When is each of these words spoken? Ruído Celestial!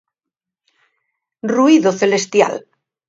Ruído 1.55 1.91
Celestial! 2.01 2.53